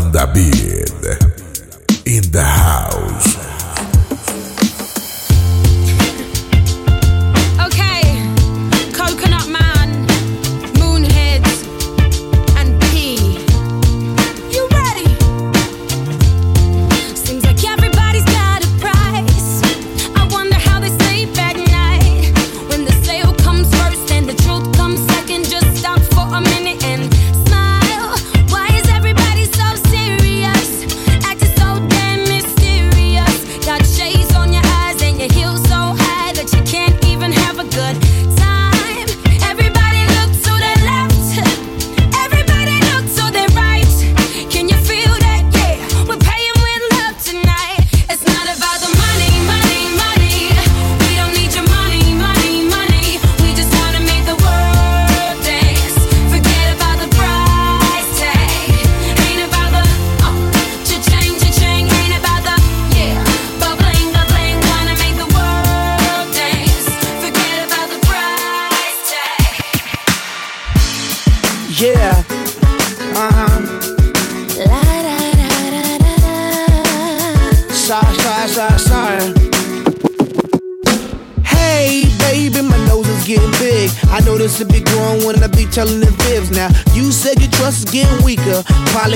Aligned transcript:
Banda 0.00 0.26
Beat 0.32 0.88
in 2.06 2.22
the 2.32 2.42
house. 2.42 3.29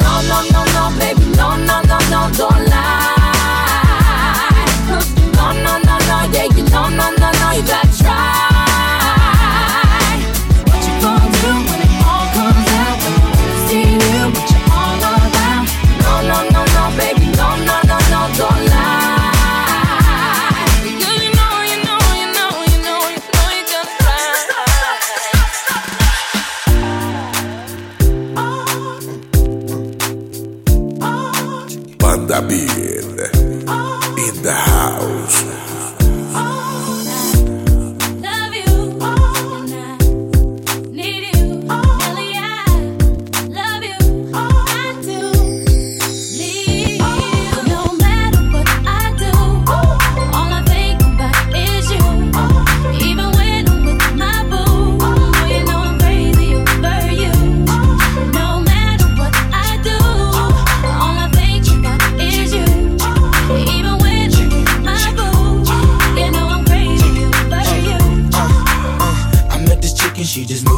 No, 0.00 0.22
no, 0.22 0.42
no, 0.52 0.64
no, 0.74 0.98
baby, 0.98 1.24
no, 1.36 1.56
no, 1.56 1.80
no, 1.82 1.98
no, 2.10 2.30
don't 2.36 2.68
lie. 2.68 3.13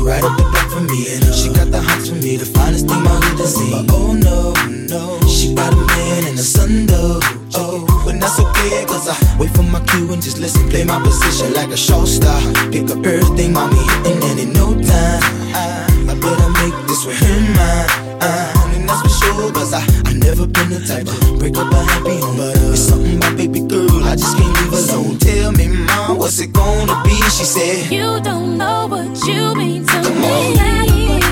Right 0.07 0.23
up 0.23 0.37
the 0.39 0.45
block 0.45 0.71
from 0.71 0.87
me. 0.87 1.11
And 1.11 1.35
she 1.35 1.51
got 1.51 1.69
the 1.75 1.83
hots 1.83 2.09
for 2.09 2.15
me, 2.15 2.37
the 2.37 2.47
finest 2.47 2.87
thing 2.87 3.03
my 3.03 3.11
hood 3.11 3.39
has 3.43 3.55
seen. 3.59 3.75
Oh 3.91 4.15
no, 4.15 4.55
no, 4.87 5.19
she 5.27 5.53
got 5.55 5.75
a 5.75 5.77
man 5.77 6.31
and 6.31 6.39
a 6.39 6.47
son 6.47 6.87
though. 6.87 7.19
Oh, 7.59 7.83
but 8.07 8.15
that's 8.21 8.39
okay, 8.39 8.87
cause 8.87 9.11
I 9.11 9.17
wait 9.39 9.51
for 9.51 9.67
my 9.67 9.83
cue 9.91 10.13
and 10.13 10.23
just 10.23 10.39
listen, 10.39 10.71
play 10.71 10.85
my 10.85 11.03
position 11.03 11.53
like 11.53 11.71
a 11.71 11.77
show 11.77 12.05
star. 12.05 12.39
Pick 12.71 12.89
up 12.95 13.05
everything, 13.05 13.53
mommy, 13.53 13.83
and 14.07 14.23
then 14.23 14.39
in 14.39 14.53
no 14.53 14.73
time, 14.79 15.21
I, 15.53 15.83
I 16.09 16.15
better 16.15 16.51
make 16.63 16.77
this 16.87 17.05
with 17.05 17.19
him 17.19 17.43
mine. 17.59 17.91
Uh, 18.23 18.75
and 18.79 18.89
that's 18.89 19.03
for 19.03 19.13
sure, 19.21 19.53
cause 19.53 19.75
I, 19.75 19.83
I 20.07 20.13
never 20.15 20.47
been 20.47 20.71
the 20.71 20.81
type 20.87 21.11
to 21.11 21.39
break 21.39 21.57
up 21.59 21.73
a 21.73 21.83
happy 21.83 22.21
home. 22.23 22.39
But 22.39 22.57
uh, 22.57 22.73
it's 22.73 22.81
something 22.81 23.17
about 23.17 23.37
baby 23.37 23.61
girl, 23.61 24.05
I 24.05 24.15
just 24.15 24.37
can't 24.39 24.55
leave 24.63 24.73
alone. 24.73 25.19
Tell 25.19 25.51
me, 25.53 25.67
mom, 25.69 26.19
what's 26.19 26.39
it 26.39 26.53
gonna 26.53 27.03
be? 27.03 27.17
She 27.37 27.45
said, 27.45 27.91
You 27.91 28.21
don't 28.21 28.57
know 28.57 28.87
what 28.87 29.27
you 29.27 29.55
mean 29.55 29.86
I 30.27 30.55
I 30.59 30.87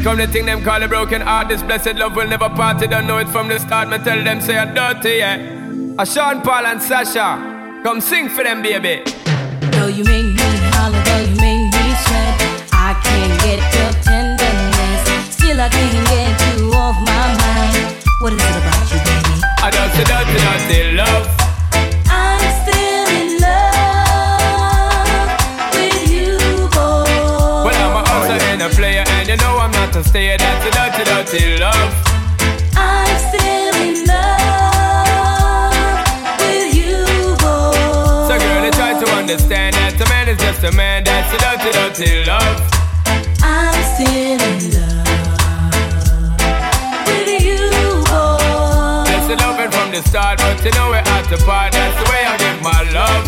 come 0.06 0.18
the 0.18 0.26
thing 0.28 0.46
them 0.46 0.62
call 0.62 0.80
a 0.80 0.86
broken 0.86 1.20
heart. 1.20 1.48
This 1.48 1.62
blessed 1.62 1.96
love 1.96 2.14
will 2.14 2.28
never 2.28 2.48
part. 2.48 2.80
You 2.80 2.86
don't 2.86 3.08
know 3.08 3.18
it 3.18 3.28
from 3.28 3.48
the 3.48 3.58
start. 3.58 3.88
Me 3.88 3.98
tell 3.98 4.22
them 4.22 4.40
say 4.40 4.56
I'm 4.56 4.72
dirty, 4.72 5.16
yeah. 5.18 5.36
A 5.98 6.06
Sean 6.06 6.42
Paul 6.42 6.64
and 6.64 6.80
Sasha, 6.80 7.55
come 7.86 8.00
sing 8.00 8.28
for 8.28 8.42
them, 8.42 8.62
baby. 8.62 9.00
Though 9.70 9.86
you 9.86 10.02
make 10.02 10.26
me 10.34 10.50
holler, 10.74 10.98
though 11.06 11.22
you 11.22 11.36
make 11.38 11.70
me 11.70 11.84
sweat, 12.02 12.34
I 12.74 12.98
can't 12.98 13.34
get 13.46 13.62
your 13.62 13.92
tenderness. 14.02 15.06
Still, 15.30 15.60
I 15.60 15.68
can't 15.68 16.08
get 16.10 16.34
you 16.58 16.74
off 16.74 16.98
my 17.06 17.26
mind. 17.38 17.94
What 18.18 18.32
is 18.32 18.42
it 18.42 18.56
about 18.58 18.90
you, 18.90 18.98
baby? 19.06 19.38
I 19.62 19.70
just 19.70 20.02
a 20.02 20.04
dirty, 20.10 20.34
dirty 20.42 20.98
love. 20.98 21.30
I'm 22.10 22.42
still 22.58 23.06
in 23.22 23.38
love 23.46 25.30
with 25.70 26.10
you, 26.10 26.34
boy. 26.74 27.70
Well, 27.70 27.78
I'm 27.86 27.94
a 27.94 28.08
hustler 28.10 28.42
and 28.50 28.62
a 28.62 28.68
player, 28.70 29.04
and 29.06 29.28
you 29.28 29.36
know 29.36 29.62
I'm 29.62 29.70
not 29.70 29.94
a 29.94 30.02
stayer. 30.02 30.36
That's 30.36 30.66
a 30.66 30.70
dirty, 30.74 31.04
dirty 31.06 31.62
love. 31.62 32.05
Understand 39.28 39.74
that 39.74 39.98
a 39.98 40.06
man 40.08 40.28
is 40.28 40.38
just 40.38 40.62
a 40.62 40.70
man. 40.70 41.02
That's 41.02 41.34
a 41.34 41.38
dirty, 41.42 41.74
dirty 41.74 42.22
love. 42.30 42.62
I'm 43.42 43.74
still 43.98 44.38
in 44.38 44.70
love 44.70 45.02
with 47.10 47.34
you, 47.42 47.58
boy. 48.06 49.02
That's 49.02 49.26
the 49.26 49.34
loving 49.42 49.74
from 49.74 49.90
the 49.90 50.06
start, 50.06 50.38
but 50.38 50.62
you 50.62 50.70
know 50.78 50.94
we're 50.94 51.02
at 51.02 51.26
the 51.26 51.42
part. 51.42 51.74
That's 51.74 51.98
the 51.98 52.06
way 52.06 52.22
I 52.22 52.38
give 52.38 52.62
my 52.62 52.86
love. 52.94 53.26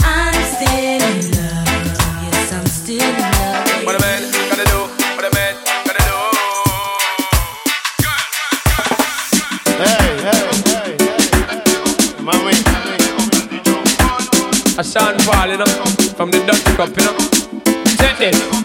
I'm 0.00 0.40
still 0.56 1.04
in 1.04 1.20
love. 1.36 1.68
Yes, 2.24 2.56
I'm 2.56 2.64
still 2.64 3.19
Sean 14.90 15.16
Paul, 15.18 15.50
you 15.50 15.56
from 16.16 16.32
the 16.32 16.44
Dutty 16.44 16.74
Cup, 16.74 16.88
you 16.88 17.04
know. 17.04 17.94
Check 17.96 18.18
this. 18.18 18.59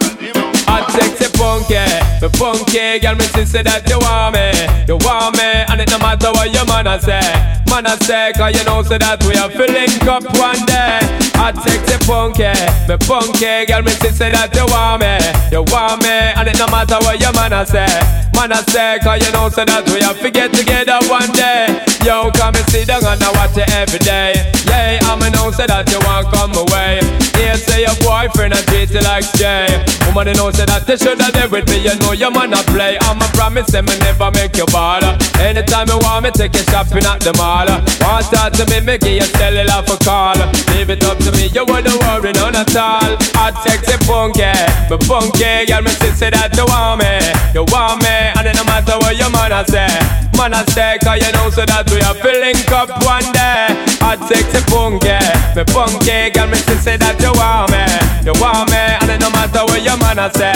Sexy 0.95 1.27
funky, 1.37 1.75
the 2.23 2.29
funky 2.39 2.99
girl, 2.99 3.15
me 3.15 3.25
say 3.27 3.61
that 3.63 3.83
you 3.89 3.99
want 3.99 4.35
me, 4.35 4.47
you 4.87 4.95
want 5.03 5.35
me, 5.35 5.43
and 5.67 5.81
it 5.81 5.91
no 5.91 5.99
matter 5.99 6.31
what 6.31 6.51
your 6.55 6.65
man 6.65 6.87
a 6.87 6.95
say, 6.99 7.19
man 7.67 7.85
a 7.85 7.99
say, 8.03 8.31
cause 8.35 8.55
you 8.55 8.63
know 8.63 8.81
say 8.81 8.97
that 8.97 9.19
we 9.27 9.35
are 9.35 9.51
filling 9.51 9.91
up 10.07 10.23
one 10.39 10.63
day. 10.63 11.03
Hot 11.35 11.55
sexy 11.67 11.99
funky, 12.07 12.47
me 12.87 12.95
funky 13.03 13.67
girl, 13.67 13.83
me 13.83 13.91
say 13.91 14.31
that 14.31 14.55
you 14.55 14.63
want 14.71 15.03
me, 15.03 15.19
you 15.51 15.67
want 15.67 15.99
me, 15.99 16.15
and 16.39 16.47
it 16.47 16.55
no 16.55 16.67
matter 16.71 16.95
what 17.03 17.19
your 17.19 17.35
man 17.35 17.51
a 17.51 17.67
say, 17.67 17.91
man 18.31 18.55
a 18.55 18.63
say, 18.71 18.95
cause 19.03 19.19
you 19.19 19.31
know 19.35 19.51
say 19.51 19.67
that 19.67 19.83
we 19.91 19.99
are 19.99 20.15
to 20.15 20.29
get 20.31 20.55
together 20.55 20.95
one 21.11 21.27
day. 21.35 21.83
Yo, 22.07 22.29
come 22.37 22.55
and 22.55 22.67
sit 22.69 22.87
down 22.87 23.03
and 23.03 23.19
I 23.19 23.29
watch 23.33 23.57
you 23.57 23.65
every 23.75 23.99
day. 23.99 24.31
Yeah, 24.69 25.01
I'm 25.09 25.19
a 25.25 25.29
know 25.33 25.49
say 25.51 25.65
that 25.67 25.89
you 25.89 25.99
want 26.05 26.29
come 26.31 26.53
away. 26.53 27.01
Here 27.33 27.57
say 27.57 27.81
your 27.83 27.97
boyfriend 28.05 28.53
and 28.53 28.61
treat 28.69 28.93
you 28.93 29.01
like 29.01 29.25
Jay. 29.33 29.65
Woman, 30.05 30.29
you 30.29 30.37
know 30.37 30.51
say 30.53 30.69
that 30.69 30.84
you 30.87 30.97
should 30.97 31.21
have 31.21 31.33
there 31.33 31.49
with 31.49 31.67
me. 31.69 31.81
You 31.81 31.95
know 31.99 32.13
your 32.13 32.31
man 32.31 32.53
a 32.53 32.61
play. 32.69 32.97
I'm 33.01 33.21
a 33.21 33.27
promise 33.33 33.73
him 33.73 33.85
me 33.85 33.97
never 33.99 34.31
make 34.31 34.55
you 34.57 34.65
ball. 34.67 35.03
Anytime 35.39 35.87
you 35.89 35.99
want 35.99 36.23
me, 36.25 36.31
take 36.31 36.53
you 36.55 36.63
shopping 36.69 37.05
at 37.05 37.21
the 37.21 37.33
mall. 37.37 37.67
Want 38.01 38.25
talk 38.31 38.53
to 38.53 38.65
me, 38.69 38.97
give 38.97 39.19
you 39.19 39.29
cellular 39.37 39.81
for 39.85 39.97
call. 40.03 40.37
Leave 40.73 40.89
it 40.89 41.03
up 41.03 41.17
to 41.19 41.31
me, 41.33 41.47
you 41.53 41.65
wouldn't 41.65 41.97
worry 42.05 42.31
none 42.33 42.55
at 42.55 42.75
all. 42.75 43.17
Hot, 43.37 43.55
sexy, 43.63 43.97
funky, 44.05 44.51
but 44.89 45.01
funky, 45.03 45.65
girl, 45.65 45.81
me 45.81 45.91
say 46.15 46.29
that 46.31 46.55
you 46.55 46.65
want 46.69 47.03
me, 47.03 47.11
you 47.51 47.63
want 47.71 47.99
me, 48.01 48.15
and 48.39 48.47
it 48.47 48.55
no 48.55 48.63
matter 48.63 48.95
what 49.03 49.17
your 49.19 49.29
man 49.35 49.51
a 49.51 49.67
say, 49.67 49.91
man 50.39 50.55
a 50.55 50.63
say, 50.71 50.97
cause 51.03 51.19
you 51.19 51.31
know 51.35 51.51
so 51.51 51.67
that 51.67 51.83
we 51.91 51.99
are 52.07 52.15
filling 52.23 52.55
up 52.71 52.89
one 53.03 53.27
day. 53.35 53.67
Hot 53.99 54.19
sexy 54.31 54.63
funky, 54.71 55.19
me 55.57 55.63
funky, 55.75 56.31
girl 56.31 56.47
me 56.47 56.57
say 56.79 56.95
that 56.95 57.19
you 57.19 57.33
want 57.35 57.69
me, 57.73 57.83
you 58.23 58.33
want 58.39 58.71
me, 58.71 58.79
and 58.79 59.11
it 59.11 59.19
no 59.19 59.29
matter 59.35 59.67
what 59.67 59.83
your 59.83 59.99
man 59.99 60.19
a 60.19 60.31
say, 60.31 60.55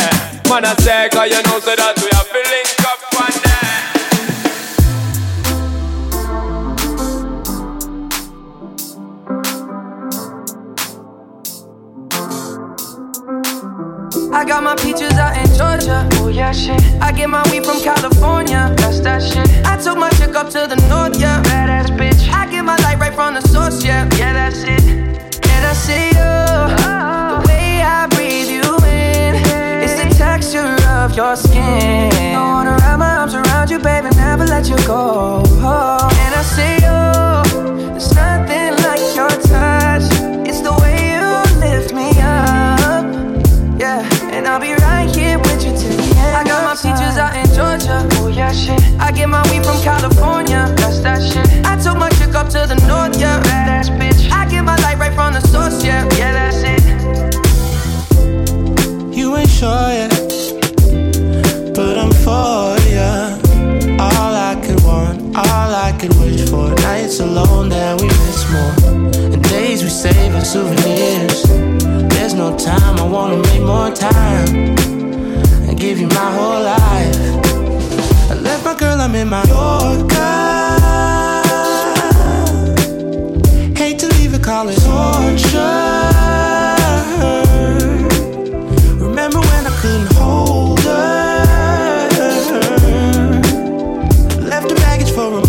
man 0.50 0.66
a 0.66 0.75
say, 0.81 1.07
cause 1.12 1.30
you 1.30 1.42
know 1.44 1.60
so 1.60 1.75
that 1.75 1.94
we 2.01 2.10
are 2.18 2.25
filling 2.34 2.66
up 2.90 3.00
one 3.13 3.36
day. 3.46 3.50
I 14.34 14.44
got 14.46 14.63
my 14.63 14.75
peaches 14.75 15.13
out 15.13 15.38
in 15.38 15.46
Georgia. 15.56 16.07
Oh 16.13 16.30
yeah, 16.30 16.51
shit. 16.51 16.81
I 17.01 17.12
get 17.12 17.30
my 17.30 17.44
weed 17.51 17.66
from 17.66 17.80
California. 17.81 18.74
That's 18.78 19.00
that 19.01 19.22
shit. 19.22 19.48
I 19.66 19.78
took 19.78 19.98
my 19.98 20.10
chick 20.12 20.36
up 20.36 20.50
to 20.50 20.66
the 20.68 20.78
north, 20.90 21.19
yeah. 21.19 21.44
Badass 21.44 21.96
bitch. 21.98 22.28
I 22.34 22.50
get 22.50 22.63
my 22.66 22.75
light 22.78 22.98
right 23.00 23.13
from 23.13 23.36
the 23.36 23.42
source, 23.42 23.84
yeah. 23.84 24.10
Yeah, 24.18 24.34
that's 24.34 24.63
it. 24.63 24.81
And 24.81 25.66
I 25.66 25.74
see 25.74 26.07
you. 26.07 26.13
The 26.13 27.44
way 27.48 27.81
I 27.81 28.07
your 31.19 31.36
skin. 31.36 32.13
I 32.33 32.42
wanna 32.54 32.77
wrap 32.80 32.98
my 32.98 33.18
arms 33.18 33.33
around 33.33 33.69
you, 33.69 33.77
baby, 33.77 34.07
never 34.16 34.45
let 34.45 34.69
you 34.69 34.77
go. 34.88 35.44
And 36.24 36.33
I 36.42 36.44
see 36.56 36.75
you. 36.88 37.01
There's 37.92 38.16
nothing 38.16 38.71
like 38.88 39.04
your 39.19 39.33
touch. 39.51 40.07
It's 40.48 40.62
the 40.62 40.74
way 40.80 40.95
you 41.16 41.27
lift 41.60 41.92
me 41.94 42.07
up. 42.24 43.04
Yeah, 43.83 44.00
and 44.31 44.48
I'll 44.48 44.62
be 44.62 44.74
right 44.88 45.13
here 45.13 45.38
with 45.39 45.62
you 45.66 45.71
till 45.80 45.95
the 46.00 46.07
end. 46.24 46.36
I 46.39 46.44
got 46.45 46.63
my 46.63 46.75
peaches 46.83 47.18
out 47.24 47.36
in 47.36 47.48
Georgia. 47.57 47.98
Oh 48.19 48.30
yeah, 48.30 48.54
shit. 48.54 48.80
I 48.98 49.12
get 49.12 49.27
my 49.27 49.44
weed 49.51 49.65
from 49.65 49.77
California. 49.83 50.74
Souvenirs. 70.50 71.44
There's 72.10 72.34
no 72.34 72.57
time, 72.57 72.98
I 72.98 73.04
wanna 73.07 73.38
make 73.38 73.62
more 73.62 73.92
time 73.92 74.75
and 75.69 75.80
give 75.80 76.00
you 76.00 76.07
my 76.07 76.31
whole 76.38 76.63
life. 76.63 77.16
I 78.31 78.34
left 78.34 78.66
my 78.66 78.74
girl, 78.74 79.00
I'm 79.00 79.13
in 79.13 79.30
Mallorca. 79.30 80.28
Hate 83.78 84.00
to 84.00 84.07
leave 84.18 84.34
it, 84.34 84.42
call 84.42 84.69
it 84.69 84.80
torture. 84.81 86.10
Remember 89.06 89.42
when 89.42 89.68
I 89.68 89.74
couldn't 89.81 90.12
hold 90.13 90.80
her? 90.80 92.10
Left 94.42 94.68
the 94.68 94.75
baggage 94.75 95.12
for 95.12 95.31
a 95.38 95.49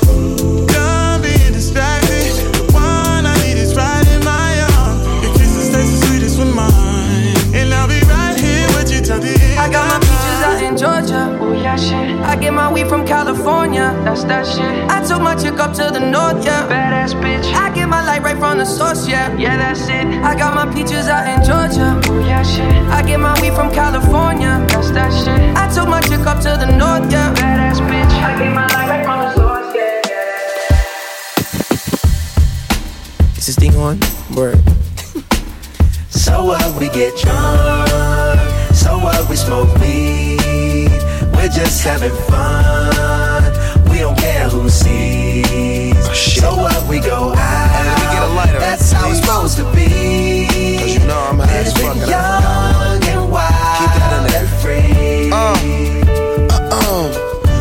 Georgia. 11.77 11.95
Oh 11.95 12.05
shit. 12.05 12.19
I 12.21 12.35
get 12.35 12.53
my 12.53 12.71
weed 12.71 12.87
from 12.87 13.05
California. 13.05 13.93
That's 14.03 14.23
that 14.25 14.45
shit. 14.45 14.89
I 14.89 15.03
took 15.05 15.21
my 15.21 15.35
chick 15.35 15.59
up 15.59 15.73
to 15.75 15.91
the 15.91 15.99
north, 15.99 16.43
yeah. 16.45 16.67
Badass 16.67 17.13
bitch. 17.21 17.53
I 17.53 17.73
get 17.73 17.87
my 17.87 18.05
light 18.05 18.21
right 18.21 18.37
from 18.37 18.57
the 18.57 18.65
source, 18.65 19.07
yeah. 19.07 19.35
Yeah, 19.37 19.57
that's 19.57 19.87
it. 19.87 20.05
I 20.23 20.35
got 20.35 20.53
my 20.55 20.65
peaches 20.73 21.07
out 21.07 21.27
in 21.27 21.43
Georgia. 21.45 21.99
Oh 22.09 22.19
yeah, 22.25 22.43
shit. 22.43 22.71
I 22.89 23.01
get 23.03 23.19
my 23.19 23.39
weed 23.41 23.53
from 23.53 23.71
California. 23.71 24.65
That's 24.69 24.91
that 24.91 25.11
shit. 25.11 25.55
I 25.55 25.67
took 25.73 25.87
my 25.87 26.01
chick 26.01 26.25
up 26.25 26.41
to 26.41 26.57
the 26.57 26.67
north, 26.77 27.11
yeah. 27.11 27.33
Badass 27.33 27.79
bitch. 27.87 28.11
I 28.21 28.37
get 28.39 28.53
my 28.53 28.67
light 28.67 28.89
right 28.89 29.05
from 29.05 29.19
the 29.19 29.33
source, 29.35 29.75
yeah. 29.75 30.01
Is 33.37 33.45
this 33.47 33.55
thing 33.55 33.75
on? 33.75 33.99
Word. 34.35 34.59
So 36.11 36.45
what 36.45 36.79
we 36.79 36.87
get 36.89 37.17
drunk, 37.17 38.39
so 38.73 38.97
what 38.99 39.29
we 39.29 39.35
smoke 39.35 39.73
weed. 39.79 40.40
We're 41.41 41.47
just 41.47 41.81
having 41.83 42.11
fun. 42.29 43.43
We 43.89 43.97
don't 43.97 44.15
care 44.15 44.47
who 44.47 44.69
sees. 44.69 45.97
so 46.39 46.55
what 46.55 46.87
we 46.87 46.99
go 46.99 47.33
out. 47.35 47.35
let 47.35 47.97
me 47.97 48.03
get 48.13 48.21
a 48.21 48.27
lighter. 48.35 48.59
That's 48.59 48.91
how 48.91 49.09
it's 49.09 49.19
supposed 49.21 49.57
to 49.57 49.63
be. 49.73 50.45
Cause 50.77 50.93
you 50.93 50.99
know 51.07 51.17
I'm 51.17 51.39
high 51.39 51.57
as 51.57 51.73
fuck. 51.73 51.95
Young 51.97 53.03
and 53.09 53.31
wild 53.31 53.77
Keep 53.79 53.89
that 53.97 54.13
in 54.17 54.23
there. 54.31 54.41
and 54.41 54.49
free. 54.61 55.31
Uh, 55.33 55.55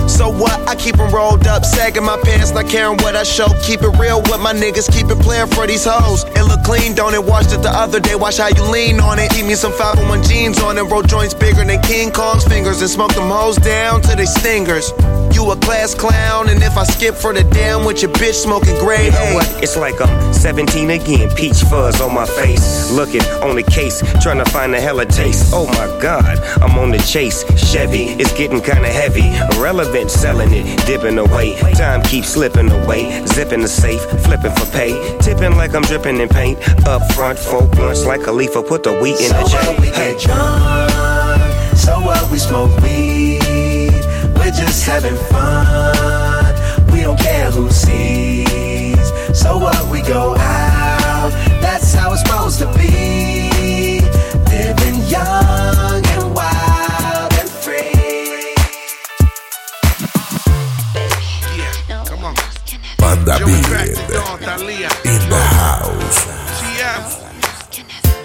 so 0.06 0.29
what? 0.40 0.56
I 0.68 0.74
keep 0.74 0.98
'em 0.98 1.10
rolled 1.10 1.46
up, 1.46 1.64
sagging 1.64 2.04
my 2.04 2.16
pants, 2.24 2.50
not 2.52 2.68
caring 2.68 2.96
what 2.98 3.14
I 3.14 3.22
show. 3.22 3.48
Keep 3.62 3.82
it 3.82 3.94
real 3.98 4.22
with 4.22 4.40
my 4.40 4.52
niggas, 4.52 4.90
keep 4.90 5.10
it 5.10 5.20
playing 5.20 5.48
for 5.48 5.66
these 5.66 5.84
hoes. 5.84 6.24
It 6.34 6.44
look 6.44 6.62
clean, 6.64 6.94
don't 6.94 7.14
it? 7.14 7.24
Washed 7.24 7.52
it 7.52 7.62
the 7.62 7.70
other 7.70 8.00
day, 8.00 8.14
watch 8.14 8.38
how 8.38 8.48
you 8.48 8.62
lean 8.64 9.00
on 9.00 9.18
it. 9.18 9.32
Eat 9.36 9.44
me 9.44 9.54
some 9.54 9.72
501 9.72 10.22
jeans 10.22 10.60
on 10.62 10.78
it, 10.78 10.84
roll 10.84 11.02
joints 11.02 11.34
bigger 11.34 11.64
than 11.64 11.80
King 11.82 12.10
Kong's 12.10 12.44
fingers, 12.44 12.80
and 12.80 12.90
smoke 12.90 13.14
them 13.14 13.28
hoes 13.30 13.56
down 13.56 14.00
to 14.02 14.16
they 14.16 14.26
stingers. 14.26 14.92
You 15.32 15.50
a 15.52 15.56
class 15.56 15.94
clown, 15.94 16.48
and 16.48 16.62
if 16.62 16.76
I 16.76 16.84
skip 16.84 17.14
for 17.14 17.32
the 17.32 17.44
damn 17.44 17.84
with 17.84 18.02
your 18.02 18.10
bitch 18.12 18.34
smoking 18.34 18.76
gray. 18.78 19.06
You 19.06 19.12
know 19.12 19.34
what? 19.34 19.62
It's 19.62 19.76
like 19.76 20.00
I'm 20.00 20.32
17 20.32 20.90
again. 20.90 21.30
Peach 21.36 21.60
fuzz 21.70 22.00
on 22.00 22.14
my 22.14 22.26
face. 22.26 22.90
Looking 22.90 23.22
on 23.42 23.54
the 23.56 23.62
case, 23.62 24.02
trying 24.22 24.38
to 24.38 24.50
find 24.50 24.74
a 24.74 24.80
hella 24.80 25.06
taste. 25.06 25.52
Oh 25.52 25.66
my 25.66 25.86
god, 26.00 26.38
I'm 26.62 26.78
on 26.78 26.90
the 26.90 26.98
chase. 26.98 27.44
Chevy, 27.56 28.16
it's 28.18 28.32
getting 28.32 28.60
kinda 28.60 28.88
heavy. 28.88 29.28
Irrelevant, 29.56 30.10
selling 30.30 30.52
it, 30.52 30.86
dipping 30.86 31.18
away. 31.18 31.56
Time 31.74 32.02
keeps 32.02 32.28
slipping 32.28 32.70
away. 32.70 33.24
Zipping 33.26 33.60
the 33.62 33.68
safe, 33.68 34.02
flipping 34.24 34.52
for 34.52 34.66
pay. 34.70 34.92
Tipping 35.18 35.56
like 35.56 35.74
I'm 35.74 35.82
dripping 35.82 36.20
in 36.20 36.28
paint. 36.28 36.56
Up 36.86 37.02
front, 37.12 37.38
four 37.38 37.66
blunts 37.66 38.04
like 38.04 38.26
a 38.26 38.32
leaf. 38.32 38.52
Put 38.54 38.82
the 38.84 38.92
wheat 39.00 39.18
in 39.20 39.30
So 39.30 39.36
the 39.36 39.42
what 39.42 39.64
J. 39.64 39.80
we 39.80 39.86
Hey. 39.88 40.12
get 40.12 40.20
drunk, 40.20 41.76
so 41.76 41.92
what 42.00 42.30
we 42.30 42.38
smoke 42.38 42.70
weed. 42.82 44.02
We're 44.36 44.54
just 44.62 44.84
having 44.86 45.16
fun. 45.32 46.54
We 46.92 47.00
don't 47.02 47.18
care 47.18 47.50
who 47.50 47.68
sees. 47.70 49.06
So 49.42 49.58
what 49.58 49.82
we 49.90 50.00
go 50.02 50.36
out. 50.36 51.30
That's 51.64 51.92
how 51.94 52.12
it's 52.12 52.22
supposed 52.22 52.58
to 52.60 52.66
be. 52.78 53.39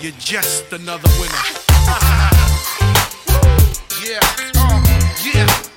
you're 0.06 0.14
just 0.20 0.72
another 0.72 1.10
winner. 1.20 1.34
yeah, 4.06 4.20
uh, 4.56 4.84
yeah. 5.24 5.75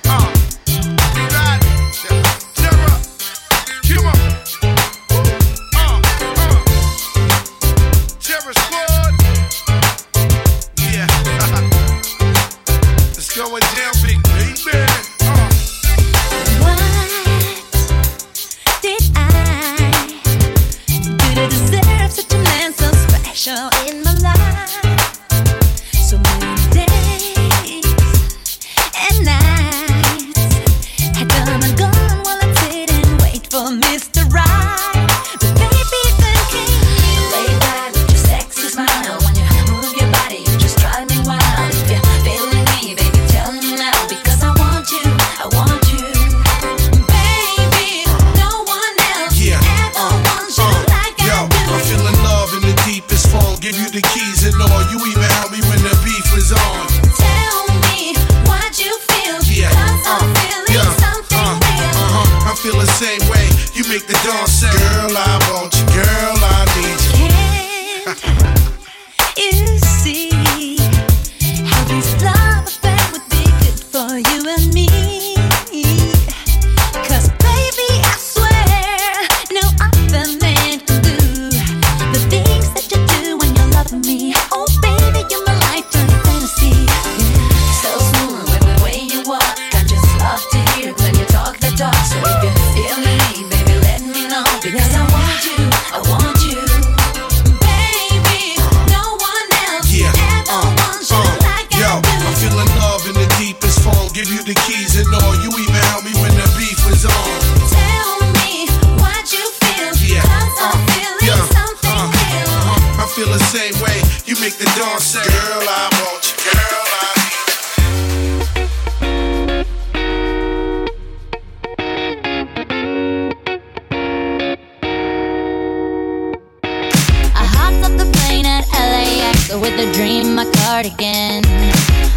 So 129.49 129.59
with 129.59 129.79
a 129.79 129.91
dream, 129.93 130.35
my 130.35 130.45
cardigan. 130.61 131.41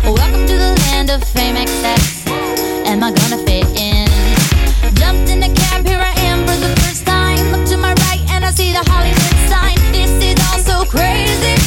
Welcome 0.04 0.46
to 0.46 0.52
the 0.52 0.76
land 0.84 1.08
of 1.08 1.24
fame, 1.24 1.56
excess. 1.56 2.26
Am 2.84 3.02
I 3.02 3.10
gonna 3.10 3.38
fit 3.38 3.64
in? 3.74 4.06
Jumped 4.96 5.30
in 5.30 5.40
the 5.40 5.48
cab, 5.56 5.86
here 5.86 5.98
I 5.98 6.12
am 6.28 6.40
for 6.40 6.54
the 6.60 6.76
first 6.82 7.06
time. 7.06 7.50
Look 7.50 7.66
to 7.68 7.78
my 7.78 7.94
right 8.04 8.20
and 8.32 8.44
I 8.44 8.50
see 8.50 8.72
the 8.72 8.84
Hollywood 8.86 9.48
sign. 9.48 9.78
This 9.92 10.12
is 10.22 10.36
all 10.44 10.58
so 10.58 10.84
crazy. 10.84 11.61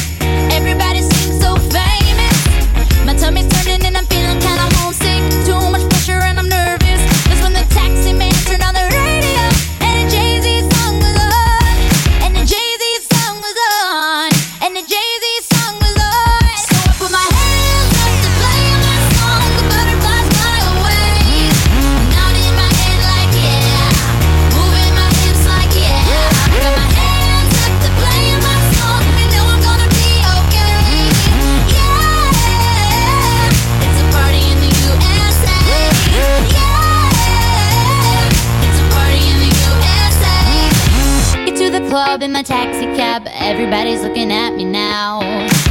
a 42.36 42.42
taxi 42.42 42.84
cab, 42.94 43.26
everybody's 43.32 44.02
looking 44.02 44.30
at 44.30 44.50
me 44.54 44.62
now. 44.62 45.20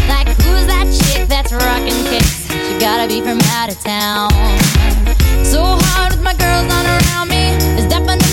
Like, 0.09 0.27
who's 0.41 0.65
that 0.65 0.87
chick 0.89 1.27
that's 1.27 1.53
rocking 1.53 1.93
kicks? 2.09 2.47
She 2.49 2.79
gotta 2.79 3.07
be 3.07 3.21
from 3.21 3.39
out 3.53 3.69
of 3.69 3.79
town. 3.81 4.31
So 5.45 5.61
hard 5.61 6.13
with 6.13 6.23
my 6.23 6.33
girls 6.33 6.65
on 6.73 6.85
around 6.87 7.29
me, 7.29 7.53
It's 7.77 7.87
definitely. 7.87 8.24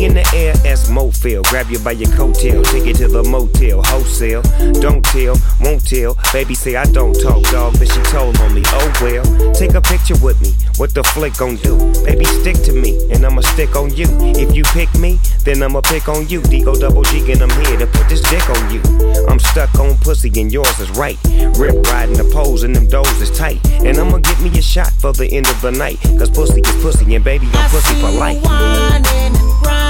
In 0.00 0.14
the 0.14 0.24
air, 0.34 0.54
as 0.64 0.88
feel. 1.20 1.42
Grab 1.44 1.68
you 1.68 1.78
by 1.80 1.92
your 1.92 2.08
coattail, 2.16 2.64
take 2.72 2.86
you 2.86 2.94
to 2.94 3.08
the 3.08 3.22
motel, 3.22 3.82
wholesale. 3.82 4.40
Don't 4.80 5.04
tell, 5.04 5.36
won't 5.60 5.86
tell. 5.86 6.16
Baby 6.32 6.54
say 6.54 6.76
I 6.76 6.84
don't 6.86 7.12
talk, 7.12 7.42
dog, 7.52 7.78
but 7.78 7.86
she 7.86 8.00
told 8.08 8.40
on 8.40 8.54
me. 8.54 8.62
Oh 8.66 8.92
well, 9.02 9.52
take 9.52 9.74
a 9.74 9.80
picture 9.82 10.16
with 10.24 10.40
me. 10.40 10.54
What 10.78 10.94
the 10.94 11.04
flick 11.04 11.36
gon' 11.36 11.56
do? 11.56 11.76
Baby, 12.04 12.24
stick 12.24 12.56
to 12.64 12.72
me, 12.72 12.96
and 13.12 13.26
I'ma 13.26 13.42
stick 13.42 13.76
on 13.76 13.94
you. 13.94 14.06
If 14.40 14.56
you 14.56 14.64
pick 14.72 14.88
me, 14.94 15.20
then 15.44 15.62
I'ma 15.62 15.82
pick 15.82 16.08
on 16.08 16.26
you. 16.28 16.40
D 16.44 16.64
O 16.64 16.74
double 16.74 17.02
G, 17.04 17.30
and 17.32 17.42
I'm 17.42 17.52
here 17.66 17.76
to 17.76 17.86
put 17.86 18.08
this 18.08 18.22
dick 18.22 18.48
on 18.48 18.72
you. 18.72 18.80
I'm 19.28 19.38
stuck 19.38 19.78
on 19.78 19.98
pussy, 19.98 20.32
and 20.40 20.50
yours 20.50 20.80
is 20.80 20.90
right. 20.92 21.18
Rip 21.58 21.76
riding 21.92 22.16
the 22.16 22.24
poles, 22.32 22.62
and 22.62 22.74
them 22.74 22.88
doors 22.88 23.20
is 23.20 23.30
tight. 23.36 23.60
And 23.84 23.98
I'ma 23.98 24.18
get 24.18 24.40
me 24.40 24.48
a 24.58 24.62
shot 24.62 24.92
for 24.92 25.12
the 25.12 25.30
end 25.30 25.46
of 25.48 25.60
the 25.60 25.72
night. 25.72 26.00
Cause 26.18 26.30
pussy 26.30 26.62
is 26.62 26.82
pussy, 26.82 27.14
and 27.14 27.22
baby, 27.22 27.46
I'm 27.52 27.66
I 27.66 27.68
pussy 27.68 27.94
for 28.00 28.10
life. 28.10 29.89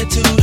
attitude. 0.00 0.37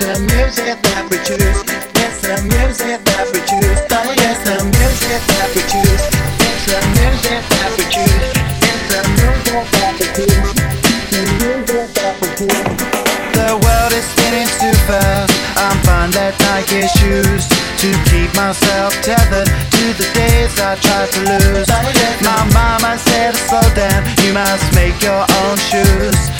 The 0.00 0.16
music 0.32 0.80
that 0.80 1.04
we 1.12 1.20
choose. 1.20 1.60
It's 2.00 2.24
the 2.24 2.40
music 2.56 3.04
that 3.04 3.28
we 3.32 3.40
choose. 3.44 3.80
Oh, 3.92 4.08
yes, 4.16 4.40
the 4.48 4.56
music 4.64 5.20
that 5.28 5.48
we 5.52 5.62
choose. 5.68 6.04
It's 6.40 6.64
the 6.72 6.80
music 6.96 7.40
that 7.52 7.70
we 7.76 7.84
choose. 7.92 8.24
It's 8.64 8.84
the 8.88 9.00
music 9.20 9.64
that 9.76 9.92
we 10.00 10.06
choose. 10.16 10.52
The 11.12 11.22
music 11.36 11.86
that 12.00 12.14
we 12.16 12.28
choose. 12.32 13.00
The 13.36 13.48
world 13.60 13.92
is 13.92 14.06
spinning 14.16 14.48
too 14.56 14.72
fast. 14.88 15.36
I'm 15.60 15.76
fine 15.84 16.10
that 16.16 16.32
Nike 16.48 16.88
shoes 16.96 17.44
to 17.84 17.88
keep 18.08 18.32
myself 18.32 18.96
tethered 19.04 19.48
to 19.48 19.84
the 20.00 20.08
days 20.16 20.56
I 20.60 20.80
tried 20.80 21.12
to 21.12 21.20
lose. 21.28 21.68
Oh, 21.68 21.84
my 22.24 22.40
mama 22.56 22.96
said, 22.96 23.36
slow 23.36 23.64
down, 23.76 24.08
you 24.24 24.32
must 24.32 24.64
make 24.72 24.96
your 25.04 25.24
own 25.44 25.56
shoes. 25.60 26.39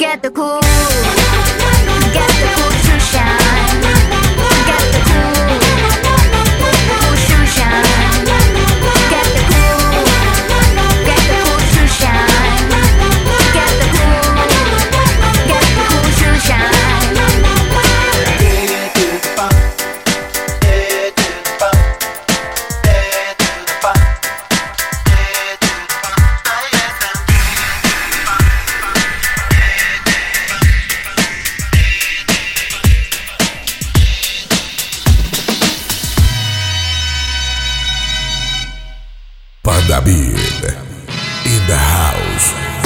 house. 42.49 42.80